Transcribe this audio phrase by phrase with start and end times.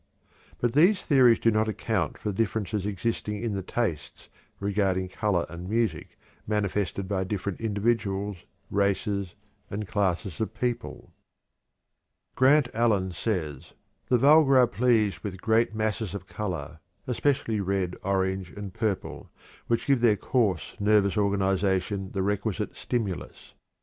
[0.57, 5.45] But these theories do not account for the differences existing in the tastes regarding color
[5.47, 8.37] and music manifested by different individuals,
[8.71, 9.35] races,
[9.69, 11.13] and classes of people.
[12.33, 13.73] Grant Allen says:
[14.07, 19.29] "The vulgar are pleased with great masses of color, especially red, orange, and purple,
[19.67, 23.53] which give their coarse, nervous organization the requisite stimulus.